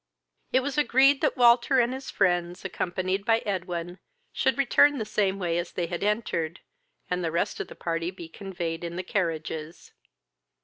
It 0.51 0.61
was 0.61 0.79
agreed 0.79 1.21
that 1.21 1.37
Walter 1.37 1.79
and 1.79 1.93
his 1.93 2.09
friends, 2.09 2.65
accompanied 2.65 3.23
by 3.23 3.37
Edwin, 3.45 3.99
should 4.33 4.57
return 4.57 4.97
the 4.97 5.05
same 5.05 5.37
way 5.37 5.59
as 5.59 5.73
they 5.73 5.85
had 5.85 6.03
entered, 6.03 6.61
and 7.07 7.23
the 7.23 7.29
rest 7.29 7.59
of 7.59 7.67
the 7.67 7.75
party 7.75 8.09
be 8.09 8.27
conveyed 8.27 8.83
in 8.83 8.95
the 8.95 9.03
carriages. 9.03 9.91